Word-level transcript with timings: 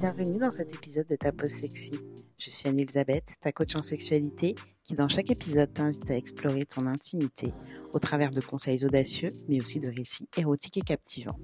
bienvenue 0.00 0.38
dans 0.38 0.50
cet 0.50 0.74
épisode 0.74 1.06
de 1.08 1.16
Ta 1.16 1.30
Pause 1.30 1.50
Sexy. 1.50 1.92
Je 2.38 2.48
suis 2.48 2.66
Anne-Elisabeth, 2.66 3.34
ta 3.38 3.52
coach 3.52 3.76
en 3.76 3.82
sexualité, 3.82 4.54
qui 4.82 4.94
dans 4.94 5.10
chaque 5.10 5.30
épisode 5.30 5.74
t'invite 5.74 6.10
à 6.10 6.16
explorer 6.16 6.64
ton 6.64 6.86
intimité 6.86 7.52
au 7.92 7.98
travers 7.98 8.30
de 8.30 8.40
conseils 8.40 8.86
audacieux, 8.86 9.28
mais 9.46 9.60
aussi 9.60 9.78
de 9.78 9.90
récits 9.94 10.26
érotiques 10.38 10.78
et 10.78 10.80
captivants. 10.80 11.38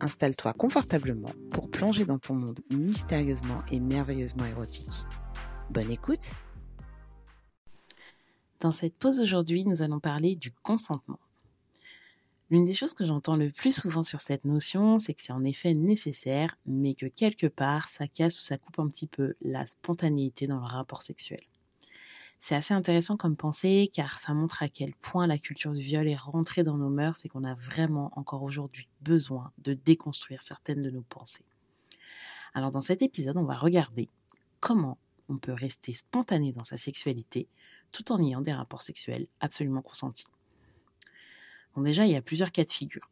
Installe-toi 0.00 0.52
confortablement 0.52 1.32
pour 1.50 1.72
plonger 1.72 2.04
dans 2.04 2.20
ton 2.20 2.34
monde 2.34 2.60
mystérieusement 2.72 3.64
et 3.72 3.80
merveilleusement 3.80 4.46
érotique. 4.46 5.04
Bonne 5.68 5.90
écoute 5.90 6.36
Dans 8.60 8.70
cette 8.70 8.94
pause 8.94 9.18
aujourd'hui, 9.18 9.64
nous 9.64 9.82
allons 9.82 9.98
parler 9.98 10.36
du 10.36 10.52
consentement. 10.52 11.18
L'une 12.52 12.66
des 12.66 12.74
choses 12.74 12.92
que 12.92 13.06
j'entends 13.06 13.36
le 13.36 13.50
plus 13.50 13.74
souvent 13.74 14.02
sur 14.02 14.20
cette 14.20 14.44
notion, 14.44 14.98
c'est 14.98 15.14
que 15.14 15.22
c'est 15.22 15.32
en 15.32 15.42
effet 15.42 15.72
nécessaire, 15.72 16.58
mais 16.66 16.94
que 16.94 17.06
quelque 17.06 17.46
part, 17.46 17.88
ça 17.88 18.06
casse 18.06 18.36
ou 18.36 18.42
ça 18.42 18.58
coupe 18.58 18.78
un 18.78 18.88
petit 18.88 19.06
peu 19.06 19.32
la 19.40 19.64
spontanéité 19.64 20.46
dans 20.46 20.58
le 20.58 20.66
rapport 20.66 21.00
sexuel. 21.00 21.40
C'est 22.38 22.54
assez 22.54 22.74
intéressant 22.74 23.16
comme 23.16 23.36
pensée 23.36 23.90
car 23.90 24.18
ça 24.18 24.34
montre 24.34 24.62
à 24.62 24.68
quel 24.68 24.92
point 24.96 25.26
la 25.26 25.38
culture 25.38 25.72
du 25.72 25.80
viol 25.80 26.06
est 26.06 26.14
rentrée 26.14 26.62
dans 26.62 26.76
nos 26.76 26.90
mœurs 26.90 27.24
et 27.24 27.30
qu'on 27.30 27.44
a 27.44 27.54
vraiment 27.54 28.12
encore 28.16 28.42
aujourd'hui 28.42 28.86
besoin 29.00 29.50
de 29.56 29.72
déconstruire 29.72 30.42
certaines 30.42 30.82
de 30.82 30.90
nos 30.90 31.04
pensées. 31.08 31.46
Alors 32.52 32.70
dans 32.70 32.82
cet 32.82 33.00
épisode, 33.00 33.38
on 33.38 33.44
va 33.44 33.56
regarder 33.56 34.10
comment 34.60 34.98
on 35.30 35.38
peut 35.38 35.54
rester 35.54 35.94
spontané 35.94 36.52
dans 36.52 36.64
sa 36.64 36.76
sexualité 36.76 37.48
tout 37.92 38.12
en 38.12 38.22
ayant 38.22 38.42
des 38.42 38.52
rapports 38.52 38.82
sexuels 38.82 39.26
absolument 39.40 39.80
consentis. 39.80 40.26
Bon, 41.74 41.82
déjà, 41.82 42.06
il 42.06 42.12
y 42.12 42.16
a 42.16 42.22
plusieurs 42.22 42.52
cas 42.52 42.64
de 42.64 42.70
figure. 42.70 43.10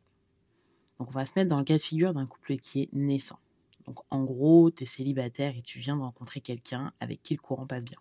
Donc, 0.99 1.09
on 1.09 1.13
va 1.13 1.25
se 1.25 1.33
mettre 1.37 1.49
dans 1.51 1.59
le 1.59 1.65
cas 1.65 1.77
de 1.77 1.83
figure 1.83 2.13
d'un 2.13 2.27
couple 2.27 2.57
qui 2.57 2.83
est 2.83 2.89
naissant. 2.93 3.39
Donc, 3.87 3.99
en 4.11 4.23
gros, 4.25 4.71
tu 4.71 4.83
es 4.83 4.87
célibataire 4.87 5.57
et 5.57 5.63
tu 5.63 5.79
viens 5.79 5.97
de 5.97 6.03
rencontrer 6.03 6.41
quelqu'un 6.41 6.93
avec 7.01 7.23
qui 7.23 7.35
le 7.35 7.41
courant 7.41 7.67
passe 7.67 7.85
bien. 7.85 7.99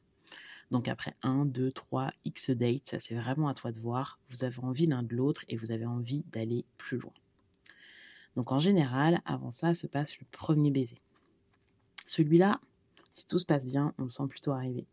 Donc, 0.72 0.88
après 0.88 1.16
1, 1.24 1.46
2, 1.46 1.72
3, 1.72 2.12
X 2.26 2.52
dates, 2.52 2.86
ça 2.86 3.00
c'est 3.00 3.16
vraiment 3.16 3.48
à 3.48 3.54
toi 3.54 3.72
de 3.72 3.80
voir. 3.80 4.20
Vous 4.30 4.44
avez 4.44 4.60
envie 4.60 4.86
l'un 4.86 5.02
de 5.02 5.16
l'autre 5.16 5.44
et 5.48 5.56
vous 5.56 5.72
avez 5.72 5.86
envie 5.86 6.24
d'aller 6.32 6.66
plus 6.78 6.98
loin. 6.98 7.14
Donc, 8.36 8.52
en 8.52 8.60
général, 8.60 9.22
avant 9.26 9.52
ça 9.52 9.74
se 9.74 9.88
passe 9.88 10.20
le 10.20 10.26
premier 10.30 10.72
baiser. 10.72 11.02
Celui-là, 12.06 12.60
si 13.12 13.26
tout 13.26 13.40
se 13.40 13.46
passe 13.46 13.66
bien, 13.66 13.94
on 13.98 14.04
le 14.04 14.10
sent 14.10 14.28
plutôt 14.28 14.52
arriver. 14.52 14.86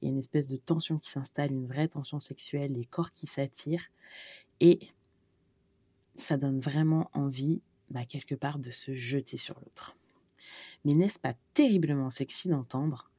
Il 0.00 0.06
y 0.06 0.08
a 0.08 0.12
une 0.12 0.18
espèce 0.18 0.48
de 0.48 0.56
tension 0.56 0.98
qui 0.98 1.08
s'installe, 1.08 1.52
une 1.52 1.66
vraie 1.66 1.88
tension 1.88 2.20
sexuelle, 2.20 2.72
les 2.72 2.84
corps 2.84 3.12
qui 3.12 3.26
s'attirent. 3.26 3.86
Et 4.60 4.88
ça 6.16 6.36
donne 6.36 6.60
vraiment 6.60 7.10
envie, 7.12 7.62
bah, 7.90 8.04
quelque 8.04 8.34
part, 8.34 8.58
de 8.58 8.70
se 8.70 8.94
jeter 8.94 9.36
sur 9.36 9.58
l'autre. 9.60 9.96
Mais 10.84 10.94
n'est-ce 10.94 11.18
pas 11.18 11.34
terriblement 11.54 12.10
sexy 12.10 12.48
d'entendre 12.48 13.10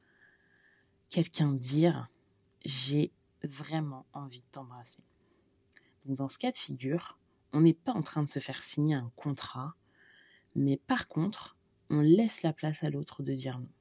quelqu'un 1.10 1.52
dire 1.52 2.08
j'ai 2.64 3.12
vraiment 3.42 4.06
envie 4.12 4.40
de 4.40 4.46
t'embrasser 4.50 5.02
Donc 6.04 6.16
dans 6.16 6.28
ce 6.28 6.38
cas 6.38 6.50
de 6.50 6.56
figure, 6.56 7.18
on 7.52 7.60
n'est 7.60 7.74
pas 7.74 7.92
en 7.92 8.02
train 8.02 8.22
de 8.22 8.28
se 8.28 8.40
faire 8.40 8.62
signer 8.62 8.94
un 8.94 9.10
contrat, 9.16 9.74
mais 10.54 10.76
par 10.76 11.08
contre, 11.08 11.56
on 11.90 12.00
laisse 12.00 12.42
la 12.42 12.52
place 12.52 12.84
à 12.84 12.90
l'autre 12.90 13.22
de 13.22 13.32
dire 13.32 13.58
non. 13.58 13.72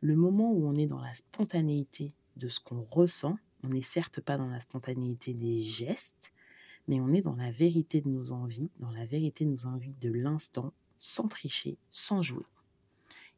Le 0.00 0.16
moment 0.16 0.52
où 0.52 0.66
on 0.66 0.74
est 0.74 0.86
dans 0.86 1.00
la 1.00 1.14
spontanéité 1.14 2.14
de 2.36 2.48
ce 2.48 2.60
qu'on 2.60 2.82
ressent, 2.82 3.38
on 3.62 3.68
n'est 3.68 3.82
certes 3.82 4.20
pas 4.20 4.36
dans 4.36 4.48
la 4.48 4.60
spontanéité 4.60 5.32
des 5.32 5.62
gestes, 5.62 6.33
mais 6.88 7.00
on 7.00 7.12
est 7.12 7.22
dans 7.22 7.36
la 7.36 7.50
vérité 7.50 8.00
de 8.00 8.08
nos 8.08 8.32
envies, 8.32 8.70
dans 8.78 8.90
la 8.90 9.06
vérité 9.06 9.44
de 9.44 9.50
nos 9.50 9.66
envies 9.66 9.94
de 10.00 10.10
l'instant, 10.10 10.72
sans 10.98 11.28
tricher, 11.28 11.78
sans 11.90 12.22
jouer. 12.22 12.44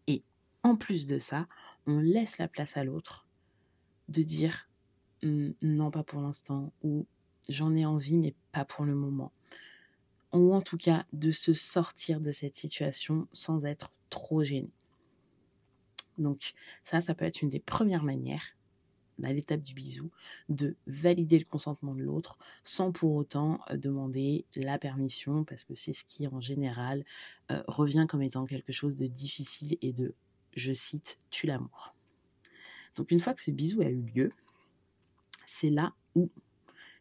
Et 0.07 0.23
en 0.63 0.77
plus 0.77 1.07
de 1.07 1.19
ça, 1.19 1.47
on 1.87 1.99
laisse 1.99 2.39
la 2.39 2.49
place 2.49 2.77
à 2.77 2.85
l'autre 2.85 3.27
de 4.09 4.23
dire 4.23 4.69
«Hum, 5.23 5.55
non, 5.63 5.91
pas 5.91 6.03
pour 6.05 6.21
l'instant, 6.21 6.73
ou 6.83 7.07
j'en 7.49 7.75
ai 7.75 7.87
envie, 7.87 8.17
mais 8.17 8.35
pas 8.53 8.65
pour 8.65 8.85
le 8.85 8.95
moment. 8.95 9.33
Ou 10.33 10.55
en 10.55 10.61
tout 10.61 10.77
cas, 10.77 11.07
de 11.13 11.31
se 11.31 11.53
sortir 11.53 12.21
de 12.21 12.33
cette 12.33 12.57
situation 12.57 13.27
sans 13.33 13.65
être 13.65 13.93
trop 14.11 14.45
gêné. 14.45 14.71
Donc 16.19 16.55
ça, 16.83 17.01
ça 17.01 17.15
peut 17.15 17.25
être 17.25 17.43
une 17.43 17.49
des 17.49 17.61
premières 17.61 18.03
manières 18.03 18.56
à 19.23 19.33
l'étape 19.33 19.63
du 19.63 19.75
bisou, 19.75 20.11
de 20.49 20.77
valider 20.87 21.39
le 21.39 21.45
consentement 21.45 21.95
de 21.95 22.03
l'autre 22.03 22.39
sans 22.63 22.93
pour 22.93 23.15
autant 23.15 23.61
euh, 23.71 23.77
demander 23.77 24.45
la 24.57 24.79
permission, 24.79 25.45
parce 25.45 25.65
que 25.65 25.75
c'est 25.75 25.93
ce 25.93 26.05
qui 26.05 26.27
en 26.27 26.41
général 26.41 27.05
euh, 27.51 27.63
revient 27.67 28.07
comme 28.09 28.23
étant 28.23 28.45
quelque 28.45 28.73
chose 28.73 28.97
de 28.97 29.07
difficile 29.07 29.79
et 29.83 29.93
de, 29.93 30.15
je 30.55 30.73
cite, 30.73 31.19
tue 31.31 31.47
l'amour. 31.47 31.95
Donc 32.95 33.11
une 33.11 33.21
fois 33.21 33.35
que 33.35 33.43
ce 33.43 33.51
bisou 33.51 33.83
a 33.83 33.89
eu 33.89 34.03
lieu, 34.15 34.33
c'est 35.45 35.71
là 35.71 35.95
où, 36.15 36.31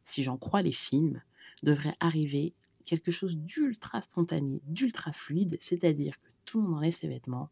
si 0.03 0.23
j'en 0.23 0.37
crois 0.37 0.61
les 0.61 0.71
films, 0.71 1.21
devrait 1.63 1.95
arriver 1.99 2.53
quelque 2.85 3.11
chose 3.11 3.37
d'ultra 3.37 4.01
spontané, 4.01 4.61
d'ultra 4.65 5.11
fluide, 5.11 5.57
c'est-à-dire 5.59 6.21
que 6.21 6.29
tout 6.45 6.61
le 6.61 6.67
monde 6.67 6.77
enlève 6.77 6.93
ses 6.93 7.07
vêtements 7.07 7.49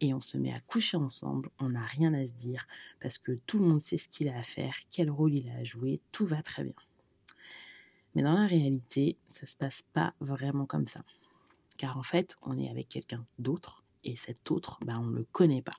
et 0.00 0.14
on 0.14 0.20
se 0.20 0.38
met 0.38 0.52
à 0.52 0.60
coucher 0.60 0.96
ensemble, 0.96 1.50
on 1.58 1.70
n'a 1.70 1.84
rien 1.84 2.14
à 2.14 2.24
se 2.26 2.32
dire 2.32 2.66
parce 3.00 3.18
que 3.18 3.32
tout 3.46 3.58
le 3.58 3.66
monde 3.66 3.82
sait 3.82 3.96
ce 3.96 4.08
qu'il 4.08 4.28
a 4.28 4.38
à 4.38 4.42
faire, 4.42 4.74
quel 4.90 5.10
rôle 5.10 5.34
il 5.34 5.48
a 5.50 5.56
à 5.56 5.64
jouer, 5.64 6.00
tout 6.12 6.26
va 6.26 6.42
très 6.42 6.64
bien. 6.64 6.74
Mais 8.14 8.22
dans 8.22 8.34
la 8.34 8.46
réalité, 8.46 9.18
ça 9.28 9.40
ne 9.42 9.46
se 9.46 9.56
passe 9.56 9.82
pas 9.92 10.14
vraiment 10.20 10.66
comme 10.66 10.86
ça. 10.86 11.04
Car 11.76 11.98
en 11.98 12.02
fait, 12.02 12.36
on 12.42 12.56
est 12.56 12.70
avec 12.70 12.88
quelqu'un 12.88 13.26
d'autre 13.38 13.82
et 14.04 14.16
cet 14.16 14.50
autre, 14.50 14.78
bah, 14.84 14.94
on 14.98 15.06
ne 15.06 15.16
le 15.16 15.24
connaît 15.24 15.62
pas. 15.62 15.74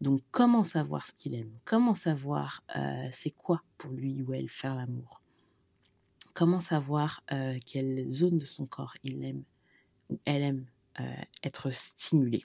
Donc 0.00 0.22
comment 0.30 0.64
savoir 0.64 1.06
ce 1.06 1.12
qu'il 1.12 1.34
aime? 1.34 1.50
Comment 1.64 1.94
savoir 1.94 2.62
euh, 2.76 3.08
c'est 3.10 3.30
quoi 3.30 3.62
pour 3.78 3.90
lui 3.90 4.22
ou 4.22 4.32
elle 4.32 4.48
faire 4.48 4.74
l'amour? 4.74 5.22
Comment 6.34 6.60
savoir 6.60 7.22
euh, 7.32 7.56
quelle 7.66 8.08
zone 8.08 8.38
de 8.38 8.44
son 8.44 8.66
corps 8.66 8.94
il 9.02 9.24
aime 9.24 9.42
ou 10.08 10.20
elle 10.24 10.42
aime? 10.42 10.66
Être 11.42 11.70
stimulé. 11.70 12.44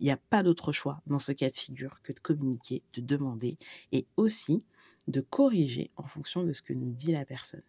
Il 0.00 0.04
n'y 0.04 0.12
a 0.12 0.16
pas 0.16 0.42
d'autre 0.42 0.72
choix 0.72 1.02
dans 1.06 1.18
ce 1.18 1.32
cas 1.32 1.48
de 1.48 1.54
figure 1.54 2.00
que 2.02 2.12
de 2.12 2.20
communiquer, 2.20 2.82
de 2.94 3.00
demander 3.00 3.56
et 3.92 4.06
aussi 4.16 4.64
de 5.08 5.20
corriger 5.20 5.90
en 5.96 6.06
fonction 6.06 6.44
de 6.44 6.52
ce 6.52 6.62
que 6.62 6.72
nous 6.72 6.92
dit 6.92 7.12
la 7.12 7.24
personne. 7.24 7.62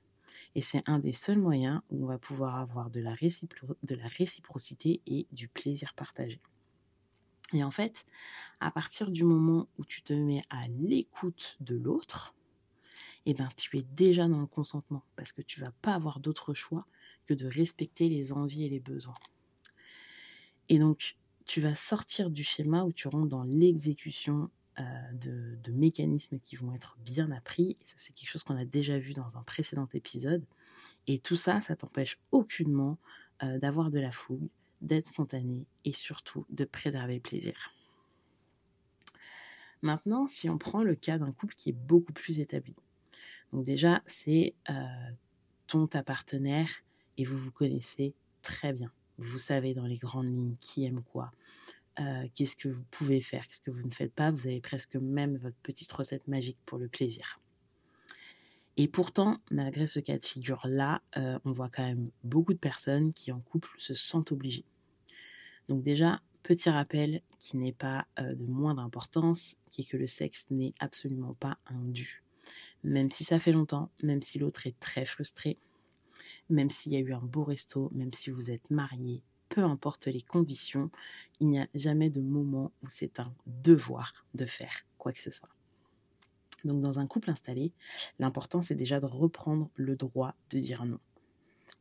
Et 0.55 0.61
c'est 0.61 0.83
un 0.87 0.99
des 0.99 1.13
seuls 1.13 1.39
moyens 1.39 1.81
où 1.89 2.03
on 2.03 2.07
va 2.07 2.17
pouvoir 2.17 2.55
avoir 2.57 2.89
de 2.89 2.99
la, 2.99 3.13
réciprocité 3.13 5.01
et 5.05 5.27
du 5.31 5.47
plaisir 5.47 5.93
partagé. 5.93 6.39
Et 7.53 7.63
en 7.63 7.71
fait, 7.71 8.05
à 8.59 8.69
partir 8.71 9.09
du 9.09 9.23
moment 9.23 9.67
où 9.77 9.85
tu 9.85 10.01
te 10.01 10.13
mets 10.13 10.43
à 10.49 10.67
l'écoute 10.67 11.57
de 11.61 11.75
l'autre, 11.75 12.35
eh 13.25 13.33
ben, 13.33 13.49
tu 13.57 13.77
es 13.77 13.83
déjà 13.83 14.27
dans 14.27 14.41
le 14.41 14.47
consentement 14.47 15.03
parce 15.15 15.31
que 15.33 15.41
tu 15.41 15.59
vas 15.59 15.71
pas 15.81 15.93
avoir 15.93 16.19
d'autre 16.19 16.53
choix 16.53 16.85
que 17.25 17.33
de 17.33 17.47
respecter 17.47 18.07
les 18.09 18.31
envies 18.31 18.65
et 18.65 18.69
les 18.69 18.79
besoins. 18.79 19.15
Et 20.69 20.79
donc, 20.79 21.17
tu 21.45 21.61
vas 21.61 21.75
sortir 21.75 22.29
du 22.29 22.43
schéma 22.43 22.83
où 22.83 22.93
tu 22.93 23.07
rentres 23.07 23.27
dans 23.27 23.43
l'exécution 23.43 24.49
euh, 24.79 24.83
de, 25.13 25.71
mécanismes 25.71 26.39
qui 26.39 26.55
vont 26.55 26.73
être 26.73 26.97
bien 26.99 27.31
appris. 27.31 27.77
ça, 27.83 27.95
c'est 27.97 28.13
quelque 28.13 28.29
chose 28.29 28.43
qu'on 28.43 28.57
a 28.57 28.65
déjà 28.65 28.97
vu 28.97 29.13
dans 29.13 29.37
un 29.37 29.43
précédent 29.43 29.87
épisode. 29.93 30.45
Et 31.07 31.19
tout 31.19 31.35
ça, 31.35 31.59
ça 31.61 31.75
t'empêche 31.75 32.19
aucunement 32.31 32.97
euh, 33.43 33.59
d'avoir 33.59 33.89
de 33.89 33.99
la 33.99 34.11
fougue, 34.11 34.49
d'être 34.81 35.07
spontané 35.07 35.65
et 35.85 35.91
surtout 35.91 36.45
de 36.49 36.65
préserver 36.65 37.15
le 37.15 37.21
plaisir. 37.21 37.73
Maintenant, 39.81 40.27
si 40.27 40.49
on 40.49 40.57
prend 40.57 40.83
le 40.83 40.95
cas 40.95 41.17
d'un 41.17 41.31
couple 41.31 41.55
qui 41.55 41.69
est 41.69 41.73
beaucoup 41.87 42.13
plus 42.13 42.39
établi. 42.39 42.75
Donc 43.53 43.63
déjà, 43.63 44.01
c'est 44.05 44.55
euh, 44.69 44.73
ton, 45.67 45.87
ta 45.87 46.03
partenaire 46.03 46.69
et 47.17 47.23
vous 47.23 47.37
vous 47.37 47.51
connaissez 47.51 48.13
très 48.41 48.73
bien. 48.73 48.91
Vous 49.19 49.37
savez 49.39 49.73
dans 49.73 49.85
les 49.85 49.97
grandes 49.97 50.31
lignes 50.31 50.55
qui 50.61 50.85
aime 50.85 51.03
quoi, 51.11 51.31
euh, 51.99 52.25
qu'est-ce 52.33 52.55
que 52.55 52.69
vous 52.69 52.83
pouvez 52.89 53.19
faire, 53.19 53.45
qu'est-ce 53.47 53.61
que 53.61 53.71
vous 53.71 53.85
ne 53.85 53.91
faites 53.91 54.13
pas. 54.13 54.31
Vous 54.31 54.47
avez 54.47 54.61
presque 54.61 54.95
même 54.95 55.35
votre 55.37 55.57
petite 55.57 55.91
recette 55.91 56.27
magique 56.27 56.57
pour 56.65 56.77
le 56.77 56.87
plaisir. 56.87 57.41
Et 58.77 58.87
pourtant, 58.87 59.39
malgré 59.51 59.87
ce 59.87 59.99
cas 59.99 60.15
de 60.15 60.23
figure-là, 60.23 61.01
euh, 61.17 61.37
on 61.43 61.51
voit 61.51 61.67
quand 61.67 61.83
même 61.83 62.09
beaucoup 62.23 62.53
de 62.53 62.59
personnes 62.59 63.11
qui 63.11 63.33
en 63.33 63.41
couple 63.41 63.69
se 63.77 63.93
sentent 63.93 64.31
obligées. 64.31 64.63
Donc 65.67 65.83
déjà, 65.83 66.21
petit 66.41 66.69
rappel 66.69 67.21
qui 67.39 67.57
n'est 67.57 67.73
pas 67.73 68.07
euh, 68.19 68.33
de 68.33 68.45
moindre 68.45 68.81
importance, 68.81 69.57
qui 69.69 69.81
est 69.81 69.85
que 69.85 69.97
le 69.97 70.07
sexe 70.07 70.47
n'est 70.49 70.73
absolument 70.79 71.33
pas 71.33 71.57
un 71.65 71.83
dû. 71.83 72.23
Même 72.85 73.11
si 73.11 73.25
ça 73.25 73.37
fait 73.37 73.51
longtemps, 73.51 73.91
même 74.01 74.21
si 74.21 74.39
l'autre 74.39 74.65
est 74.65 74.79
très 74.79 75.03
frustré, 75.03 75.57
même 76.49 76.69
s'il 76.69 76.93
y 76.93 76.95
a 76.95 76.99
eu 76.99 77.13
un 77.13 77.21
beau 77.21 77.43
resto, 77.43 77.89
même 77.93 78.13
si 78.13 78.29
vous 78.29 78.51
êtes 78.51 78.69
marié, 78.69 79.23
peu 79.49 79.63
importe 79.63 80.07
les 80.07 80.21
conditions, 80.21 80.89
il 81.39 81.49
n'y 81.49 81.59
a 81.59 81.67
jamais 81.73 82.09
de 82.09 82.21
moment 82.21 82.71
où 82.83 82.89
c'est 82.89 83.19
un 83.19 83.33
devoir 83.45 84.25
de 84.35 84.45
faire 84.45 84.85
quoi 84.97 85.11
que 85.11 85.19
ce 85.19 85.31
soit. 85.31 85.49
Donc 86.65 86.81
dans 86.81 86.99
un 86.99 87.07
couple 87.07 87.29
installé, 87.29 87.73
l'important 88.19 88.61
c'est 88.61 88.75
déjà 88.75 88.99
de 88.99 89.05
reprendre 89.05 89.69
le 89.75 89.95
droit 89.95 90.35
de 90.49 90.59
dire 90.59 90.85
non. 90.85 90.99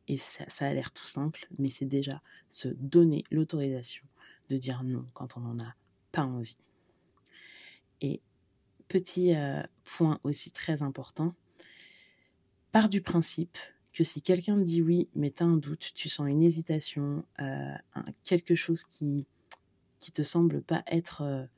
Et 0.07 0.17
ça, 0.17 0.65
a 0.65 0.73
l'air 0.73 0.91
tout 0.91 1.05
simple, 1.05 1.47
mais 1.59 1.69
c'est 1.69 1.85
déjà 1.85 2.21
se 2.49 2.67
donner 2.67 3.23
l'autorisation 3.29 4.05
de 4.49 4.57
dire 4.57 4.83
non 4.83 5.05
quand 5.13 5.37
on 5.37 5.41
n'en 5.41 5.57
a 5.59 5.75
pas 6.11 6.23
envie. 6.23 6.57
Et 8.01 8.21
petit 8.87 9.35
euh, 9.35 9.61
point 9.83 10.19
aussi 10.23 10.51
très 10.51 10.81
important, 10.81 11.35
part 12.71 12.89
du 12.89 13.01
principe 13.01 13.57
que 13.99 14.05
si 14.05 14.21
quelqu'un 14.21 14.55
te 14.55 14.61
dit 14.61 14.81
oui, 14.81 15.09
mais 15.13 15.29
tu 15.29 15.43
as 15.43 15.45
un 15.45 15.57
doute, 15.57 15.91
tu 15.93 16.07
sens 16.07 16.25
une 16.29 16.41
hésitation, 16.41 17.25
euh, 17.41 17.73
quelque 18.23 18.55
chose 18.55 18.85
qui 18.85 19.27
qui 19.99 20.13
te 20.13 20.23
semble 20.23 20.61
pas 20.61 20.83
être 20.87 21.49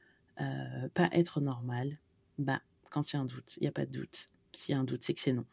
euh, 0.41 0.89
pas 0.95 1.07
être 1.11 1.39
normal, 1.39 1.99
bah 2.39 2.63
quand 2.89 3.13
il 3.13 3.15
y 3.15 3.19
a 3.19 3.21
un 3.21 3.25
doute, 3.25 3.57
il 3.57 3.61
n'y 3.61 3.67
a 3.67 3.71
pas 3.71 3.85
de 3.85 3.91
doute. 3.91 4.29
S'il 4.53 4.73
y 4.73 4.75
a 4.75 4.81
un 4.81 4.83
doute, 4.83 5.03
c'est 5.03 5.13
que 5.13 5.19
c'est 5.19 5.33
non. 5.33 5.45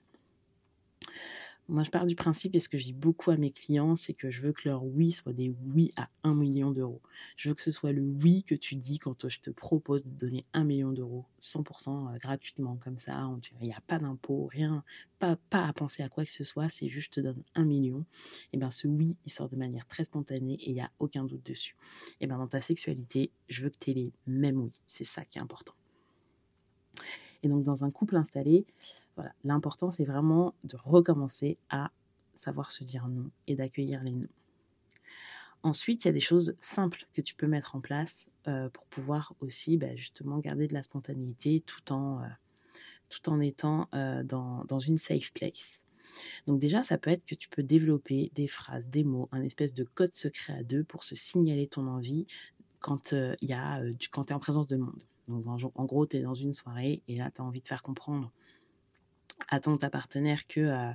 Moi, 1.70 1.82
je 1.82 1.91
pars 1.91 2.06
du 2.06 2.15
principe, 2.15 2.55
et 2.55 2.61
ce 2.61 2.69
que 2.70 2.79
je 2.79 2.85
dis 2.85 2.93
beaucoup 2.94 3.31
à 3.31 3.37
mes 3.37 3.50
clients, 3.50 3.94
c'est 3.94 4.15
que 4.15 4.31
je 4.31 4.41
veux 4.41 4.53
que 4.53 4.67
leur 4.67 4.85
oui 4.85 5.12
soit 5.12 5.35
des 5.35 5.50
oui 5.50 5.93
à 5.97 6.09
1 6.23 6.35
million 6.35 6.70
d'euros. 6.70 7.03
Je 7.37 7.50
veux 7.50 7.55
que 7.55 7.62
ce 7.62 7.70
soit 7.70 7.93
le 7.93 8.00
oui 8.00 8.43
que 8.43 8.55
tu 8.55 8.75
dis 8.75 8.99
quand 8.99 9.29
je 9.29 9.41
te 9.41 9.50
propose 9.50 10.05
de 10.05 10.11
donner 10.12 10.47
1 10.55 10.65
million 10.65 10.93
d'euros, 10.93 11.26
100% 11.43 12.15
euh, 12.15 12.19
gratuitement, 12.19 12.76
comme 12.76 12.97
ça. 12.97 13.31
Il 13.61 13.67
n'y 13.67 13.75
a 13.75 13.82
pas 13.82 13.99
d'impôt, 13.99 14.47
rien, 14.47 14.82
pas, 15.19 15.37
à 15.53 15.73
penser 15.75 16.03
à 16.03 16.09
quoi 16.09 16.25
que 16.25 16.32
ce 16.32 16.44
soit, 16.44 16.69
c'est 16.69 16.88
juste 16.88 16.99
je 17.09 17.11
te 17.11 17.20
donne 17.20 17.43
1 17.55 17.65
million. 17.65 18.05
Et 18.53 18.56
bien, 18.56 18.71
ce 18.71 18.88
oui, 18.88 19.19
il 19.25 19.31
sort 19.31 19.49
de 19.49 19.56
manière 19.56 19.87
très 19.87 20.05
spontanée 20.05 20.55
et 20.55 20.71
il 20.71 20.75
n'y 20.75 20.81
a 20.81 20.91
aucun 20.99 21.25
doute 21.25 21.44
dessus. 21.44 21.76
Et 22.21 22.26
bien, 22.26 22.38
dans 22.38 22.49
ta 22.49 22.61
sexualité, 22.61 23.31
je 23.49 23.62
veux 23.62 23.71
que 23.71 23.79
tu 23.79 23.91
aies 23.91 23.94
les 23.94 24.12
mêmes 24.26 24.59
oui. 24.59 24.73
C'est 24.87 25.05
ça 25.05 25.25
qui 25.25 25.38
est 25.38 25.43
important. 25.43 25.75
Et 27.43 27.49
donc, 27.49 27.62
dans 27.62 27.85
un 27.85 27.90
couple 27.90 28.17
installé, 28.17 28.67
voilà, 29.17 29.32
l'important, 29.44 29.90
c'est 29.90 30.05
vraiment 30.05 30.55
de 30.64 30.76
recommencer 30.76 31.58
à 31.70 31.90
savoir 32.35 32.70
se 32.70 32.85
dire 32.85 33.08
non 33.08 33.31
et 33.46 33.56
d'accueillir 33.56 34.02
les 34.02 34.12
non. 34.12 34.29
Ensuite, 35.62 36.05
il 36.05 36.08
y 36.08 36.11
a 36.11 36.12
des 36.12 36.20
choses 36.20 36.56
simples 36.61 37.06
que 37.14 37.20
tu 37.20 37.35
peux 37.35 37.49
mettre 37.49 37.75
en 37.75 37.81
place 37.81 38.31
euh, 38.46 38.69
pour 38.69 38.85
pouvoir 38.87 39.35
aussi 39.40 39.76
bah, 39.76 39.94
justement 39.96 40.38
garder 40.38 40.69
de 40.69 40.75
la 40.75 40.85
spontanéité 40.85 41.62
tout 41.67 41.93
en, 41.93 42.23
euh, 42.23 42.26
tout 43.08 43.29
en 43.29 43.40
étant 43.40 43.88
euh, 43.94 44.23
dans, 44.23 44.64
dans, 44.67 44.79
une 44.79 44.99
safe 44.99 45.32
place. 45.32 45.87
Donc 46.46 46.61
déjà, 46.61 46.82
ça 46.85 46.96
peut 46.96 47.11
être 47.11 47.25
que 47.25 47.35
tu 47.35 47.49
peux 47.49 47.64
développer 47.64 48.31
des 48.35 48.46
phrases, 48.46 48.88
des 48.88 49.02
mots, 49.02 49.29
un 49.32 49.43
espèce 49.43 49.75
de 49.75 49.82
code 49.82 50.14
secret 50.14 50.52
à 50.52 50.62
deux 50.62 50.85
pour 50.85 51.02
se 51.02 51.17
signaler 51.17 51.67
ton 51.67 51.87
envie 51.88 52.26
quand 52.81 53.14
quand 54.12 54.25
tu 54.25 54.32
es 54.32 54.35
en 54.35 54.38
présence 54.38 54.69
de 54.69 54.76
monde. 54.76 55.02
Donc 55.29 55.47
en, 55.47 55.85
gros, 55.85 56.07
tu 56.07 56.17
es 56.17 56.23
dans 56.23 56.35
une 56.35 56.53
soirée 56.53 57.03
et 57.07 57.17
là, 57.17 57.31
tu 57.31 57.41
as 57.41 57.45
envie 57.45 57.61
de 57.61 57.67
faire 57.67 57.83
comprendre 57.83 58.33
à 59.49 59.61
ton 59.61 59.77
ta 59.77 59.91
partenaire 59.91 60.47
que, 60.47 60.61
euh, 60.61 60.93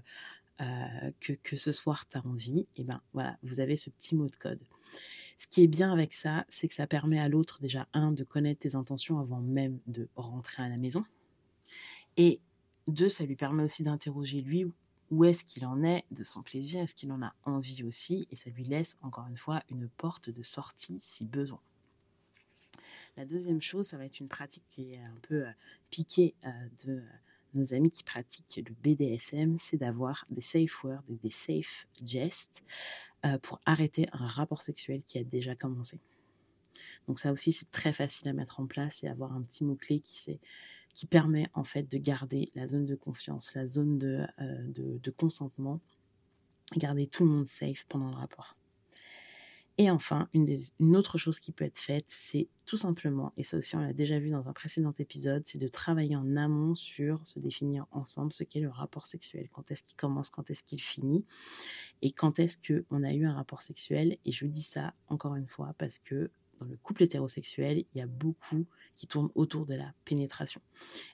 euh, 0.62 1.12
que, 1.44 1.56
ce 1.56 1.71
soir, 1.71 2.07
tu 2.07 2.18
as 2.18 2.25
envie, 2.25 2.68
et 2.75 2.83
ben 2.83 2.97
voilà, 3.13 3.38
vous 3.44 3.59
avez 3.59 3.77
ce 3.77 3.89
petit 3.89 4.15
mot 4.15 4.27
de 4.27 4.35
code. 4.35 4.59
Ce 5.38 5.47
qui 5.47 5.63
est 5.63 5.68
bien 5.68 5.91
avec 5.91 6.13
ça, 6.13 6.45
c'est 6.50 6.68
que 6.68 6.74
ça 6.74 6.88
permet 6.88 7.19
à 7.19 7.30
l'autre 7.30 7.59
déjà, 7.62 7.88
un, 7.94 8.12
de 8.12 8.24
connaître 8.24 8.62
tes 8.62 8.75
intentions 8.75 9.19
avant 9.19 9.39
même 9.39 9.80
de 9.88 10.09
rentrer 10.15 10.63
à 10.63 10.69
la 10.69 10.77
maison. 10.77 11.03
Et 12.18 12.39
deux, 12.88 13.09
ça 13.09 13.24
lui 13.25 13.36
permet 13.36 13.63
aussi 13.63 13.83
d'interroger 13.83 14.41
lui 14.41 14.65
où 15.09 15.25
est-ce 15.25 15.45
qu'il 15.45 15.65
en 15.65 15.83
est 15.83 16.06
de 16.12 16.24
son 16.24 16.41
plaisir, 16.41 16.81
est-ce 16.81 16.95
qu'il 16.95 17.12
en 17.12 17.21
a 17.21 17.33
envie 17.44 17.83
aussi, 17.83 18.27
et 18.31 18.36
ça 18.36 18.50
lui 18.50 18.63
laisse 18.63 18.97
encore 19.01 19.27
une 19.27 19.38
fois 19.38 19.62
une 19.69 19.88
porte 19.88 20.29
de 20.29 20.41
sortie 20.41 20.97
si 21.00 21.25
besoin. 21.25 21.62
La 23.15 23.25
deuxième 23.25 23.62
chose, 23.62 23.88
ça 23.88 23.98
va 23.98 24.06
être 24.06 24.19
une 24.19 24.27
pratique 24.27 24.65
qui 24.69 24.92
est 24.92 25.00
un 25.00 25.18
peu 25.21 25.45
euh, 25.45 25.51
piquée 25.92 26.33
euh, 26.45 26.50
de 26.86 26.94
euh, 26.94 27.01
nos 27.54 27.74
amis 27.75 27.92
qui 27.92 28.04
pratiquent 28.04 28.68
le 28.68 28.74
BDSM, 28.81 29.57
c'est 29.60 29.77
d'avoir 29.77 30.25
des 30.31 30.42
safe 30.42 30.83
words, 30.83 31.04
des 31.07 31.30
safe 31.30 31.88
gestes 32.04 32.63
pour 33.44 33.62
arrêter 33.65 34.07
un 34.12 34.25
rapport 34.25 34.63
sexuel 34.63 35.04
qui 35.06 35.19
a 35.19 35.24
déjà 35.24 35.56
commencé. 35.56 36.01
Donc 37.07 37.19
ça 37.19 37.31
aussi, 37.31 37.51
c'est 37.51 37.69
très 37.69 37.94
facile 37.94 38.27
à 38.27 38.33
mettre 38.33 38.60
en 38.60 38.65
place 38.65 39.04
et 39.04 39.07
avoir 39.07 39.33
un 39.33 39.44
petit 39.44 39.63
mot-clé 39.63 40.00
qui, 40.00 40.39
permet 41.06 41.48
en 41.54 41.63
fait 41.63 41.83
de 41.83 42.00
garder 42.00 42.50
la 42.56 42.65
zone 42.65 42.88
de 42.88 42.95
confiance, 42.95 43.54
la 43.54 43.68
zone 43.68 44.00
de, 44.00 44.25
de 44.74 45.12
consentement, 45.12 45.80
garder 46.75 47.06
tout 47.06 47.24
le 47.24 47.30
monde 47.30 47.48
safe 47.48 47.86
pendant 47.88 48.10
le 48.10 48.15
rapport. 48.15 48.56
Et 49.79 49.89
enfin, 49.89 50.29
une, 50.33 50.95
autre 50.95 51.17
chose 51.17 51.39
qui 51.39 51.51
peut 51.51 51.65
être 51.65 51.79
faite, 51.79 52.05
c'est 52.07 52.47
tout 52.65 52.77
simplement, 52.77 53.33
et 53.37 53.43
ça 53.43 53.57
aussi 53.57 53.75
on 53.75 53.79
l'a 53.79 53.91
déjà 53.91 54.19
vu 54.19 54.29
dans 54.29 54.47
un 54.47 54.53
précédent 54.53 54.93
épisode, 54.99 55.41
c'est 55.45 55.57
de 55.57 55.67
travailler 55.67 56.15
en 56.15 56.35
amont 56.37 56.75
sur 56.75 57.25
se 57.25 57.39
définir 57.39 57.87
ensemble 57.91 58.31
ce 58.31 58.43
qu'est 58.43 58.59
le 58.59 58.69
rapport 58.69 59.07
sexuel. 59.07 59.49
Quand 59.51 59.71
est-ce 59.71 59.81
qu'il 59.81 59.95
commence, 59.95 60.29
quand 60.29 60.51
est-ce 60.51 60.63
qu'il 60.63 60.81
finit, 60.81 61.25
et 62.03 62.11
quand 62.11 62.37
est-ce 62.37 62.57
qu'on 62.57 63.01
a 63.03 63.13
eu 63.13 63.25
un 63.25 63.33
rapport 63.33 63.63
sexuel? 63.63 64.17
Et 64.25 64.31
je 64.31 64.45
dis 64.45 64.61
ça 64.61 64.93
encore 65.07 65.35
une 65.35 65.47
fois 65.47 65.73
parce 65.79 65.97
que 65.97 66.29
le 66.63 66.77
couple 66.77 67.04
hétérosexuel, 67.04 67.86
il 67.94 67.98
y 67.98 68.01
a 68.01 68.07
beaucoup 68.07 68.65
qui 68.95 69.07
tournent 69.07 69.31
autour 69.36 69.65
de 69.65 69.74
la 69.75 69.94
pénétration. 70.06 70.62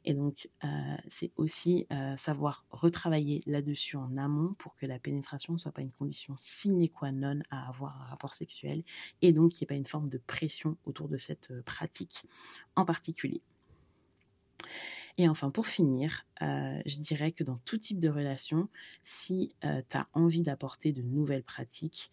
Et 0.05 0.13
donc, 0.13 0.49
euh, 0.63 0.67
c'est 1.07 1.31
aussi 1.37 1.87
euh, 1.91 2.15
savoir 2.17 2.65
retravailler 2.71 3.41
là-dessus 3.45 3.95
en 3.95 4.17
amont 4.17 4.53
pour 4.55 4.75
que 4.75 4.85
la 4.85 4.99
pénétration 4.99 5.53
ne 5.53 5.57
soit 5.57 5.71
pas 5.71 5.81
une 5.81 5.91
condition 5.91 6.33
sine 6.37 6.87
qua 6.89 7.11
non 7.11 7.39
à 7.49 7.69
avoir 7.69 8.01
un 8.01 8.05
rapport 8.05 8.33
sexuel 8.33 8.83
et 9.21 9.33
donc 9.33 9.51
qu'il 9.51 9.61
n'y 9.61 9.65
ait 9.65 9.75
pas 9.75 9.79
une 9.79 9.85
forme 9.85 10.09
de 10.09 10.17
pression 10.17 10.77
autour 10.85 11.07
de 11.07 11.17
cette 11.17 11.51
euh, 11.51 11.61
pratique 11.63 12.23
en 12.75 12.85
particulier. 12.85 13.41
Et 15.17 15.27
enfin, 15.27 15.49
pour 15.49 15.67
finir, 15.67 16.25
je 16.39 17.01
dirais 17.01 17.33
que 17.33 17.43
dans 17.43 17.57
tout 17.65 17.77
type 17.77 17.99
de 17.99 18.07
relation, 18.07 18.69
si 19.03 19.53
tu 19.61 19.97
as 19.97 20.07
envie 20.13 20.43
d'apporter 20.43 20.93
de 20.93 21.01
nouvelles 21.01 21.43
pratiques, 21.43 22.09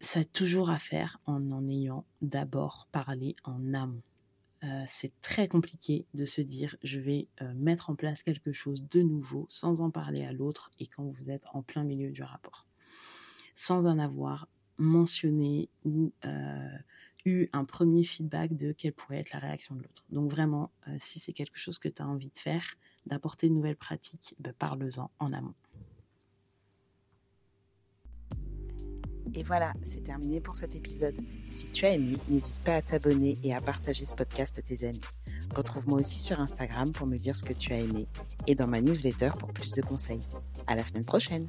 ça 0.00 0.20
a 0.20 0.24
toujours 0.24 0.70
à 0.70 0.78
faire 0.78 1.20
en 1.26 1.50
en 1.50 1.64
ayant 1.66 2.04
d'abord 2.22 2.88
parlé 2.92 3.34
en 3.44 3.74
amont. 3.74 4.02
Euh, 4.64 4.84
c'est 4.86 5.12
très 5.20 5.46
compliqué 5.46 6.06
de 6.14 6.24
se 6.24 6.40
dire 6.40 6.76
je 6.82 6.98
vais 6.98 7.28
euh, 7.42 7.52
mettre 7.54 7.90
en 7.90 7.94
place 7.94 8.22
quelque 8.22 8.52
chose 8.52 8.88
de 8.88 9.02
nouveau 9.02 9.44
sans 9.48 9.82
en 9.82 9.90
parler 9.90 10.24
à 10.24 10.32
l'autre 10.32 10.70
et 10.78 10.86
quand 10.86 11.04
vous 11.04 11.30
êtes 11.30 11.44
en 11.52 11.62
plein 11.62 11.84
milieu 11.84 12.10
du 12.10 12.22
rapport. 12.22 12.66
Sans 13.54 13.86
en 13.86 13.98
avoir 13.98 14.48
mentionné 14.78 15.68
ou 15.84 16.12
euh, 16.24 16.78
eu 17.26 17.48
un 17.52 17.64
premier 17.64 18.04
feedback 18.04 18.56
de 18.56 18.72
quelle 18.72 18.94
pourrait 18.94 19.18
être 19.18 19.32
la 19.32 19.38
réaction 19.38 19.74
de 19.74 19.82
l'autre. 19.82 20.04
Donc 20.10 20.30
vraiment, 20.30 20.70
si 20.98 21.20
c'est 21.20 21.32
quelque 21.32 21.58
chose 21.58 21.78
que 21.78 21.88
tu 21.88 22.02
as 22.02 22.06
envie 22.06 22.30
de 22.30 22.38
faire, 22.38 22.76
d'apporter 23.06 23.48
de 23.48 23.54
nouvelles 23.54 23.76
pratiques, 23.76 24.34
ben, 24.38 24.52
parle-en 24.52 25.10
en 25.18 25.32
amont. 25.32 25.54
Et 29.34 29.42
voilà, 29.42 29.72
c'est 29.82 30.04
terminé 30.04 30.40
pour 30.40 30.56
cet 30.56 30.74
épisode. 30.76 31.16
Si 31.48 31.68
tu 31.70 31.86
as 31.86 31.90
aimé, 31.90 32.16
n'hésite 32.28 32.58
pas 32.64 32.76
à 32.76 32.82
t'abonner 32.82 33.36
et 33.42 33.54
à 33.54 33.60
partager 33.60 34.06
ce 34.06 34.14
podcast 34.14 34.58
à 34.58 34.62
tes 34.62 34.86
amis. 34.86 35.00
Retrouve-moi 35.54 36.00
aussi 36.00 36.18
sur 36.18 36.40
Instagram 36.40 36.92
pour 36.92 37.06
me 37.06 37.16
dire 37.16 37.34
ce 37.34 37.44
que 37.44 37.52
tu 37.52 37.72
as 37.72 37.78
aimé 37.78 38.06
et 38.46 38.54
dans 38.54 38.66
ma 38.66 38.80
newsletter 38.80 39.30
pour 39.38 39.52
plus 39.52 39.72
de 39.72 39.82
conseils. 39.82 40.22
À 40.66 40.76
la 40.76 40.84
semaine 40.84 41.04
prochaine! 41.04 41.48